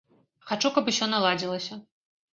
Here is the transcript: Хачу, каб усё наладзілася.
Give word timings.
Хачу, 0.51 0.71
каб 0.79 0.89
усё 0.93 1.05
наладзілася. 1.13 1.79